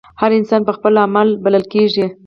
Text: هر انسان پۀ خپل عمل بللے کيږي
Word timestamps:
هر 0.21 0.31
انسان 0.39 0.61
پۀ 0.67 0.71
خپل 0.77 0.93
عمل 1.05 1.29
بللے 1.43 1.61
کيږي 1.73 2.05